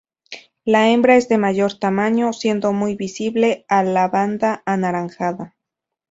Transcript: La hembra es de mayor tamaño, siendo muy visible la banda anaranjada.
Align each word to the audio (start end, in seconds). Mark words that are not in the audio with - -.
La 0.65 0.89
hembra 0.89 1.15
es 1.15 1.29
de 1.29 1.37
mayor 1.37 1.77
tamaño, 1.77 2.33
siendo 2.33 2.73
muy 2.73 2.95
visible 2.95 3.67
la 3.69 4.07
banda 4.07 4.63
anaranjada. 4.65 5.55